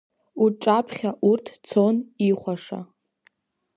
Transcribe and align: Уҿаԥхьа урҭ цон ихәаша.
Уҿаԥхьа 0.43 1.11
урҭ 1.29 1.45
цон 1.67 1.95
ихәаша. 2.27 2.81